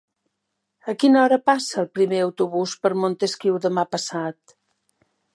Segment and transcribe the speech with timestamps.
[0.91, 4.55] A quina hora passa el primer autobús per Montesquiu demà passat?